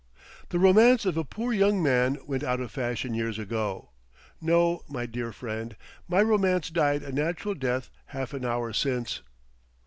"The 0.49 0.57
Romance 0.57 1.05
of 1.05 1.15
a 1.15 1.23
Poor 1.23 1.53
Young 1.53 1.83
Man 1.83 2.17
went 2.25 2.41
out 2.43 2.59
of 2.59 2.71
fashion 2.71 3.13
years 3.13 3.37
ago.... 3.37 3.91
No, 4.41 4.81
my 4.89 5.05
dear 5.05 5.31
friend; 5.31 5.75
my 6.07 6.23
Romance 6.23 6.71
died 6.71 7.03
a 7.03 7.11
natural 7.11 7.53
death 7.53 7.91
half 8.07 8.33
an 8.33 8.43
hour 8.43 8.73
since." 8.73 9.21